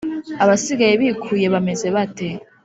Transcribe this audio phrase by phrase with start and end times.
[0.43, 2.27] Abasigaye bikuye bameze bate?